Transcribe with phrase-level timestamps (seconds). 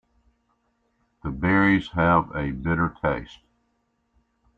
[1.23, 3.37] The berries have a bitter taste.